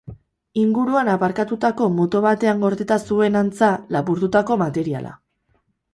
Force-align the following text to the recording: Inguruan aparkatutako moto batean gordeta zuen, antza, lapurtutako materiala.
Inguruan 0.61 1.11
aparkatutako 1.15 1.89
moto 1.99 2.21
batean 2.27 2.65
gordeta 2.65 2.99
zuen, 3.11 3.39
antza, 3.43 3.69
lapurtutako 3.97 4.59
materiala. 4.63 5.13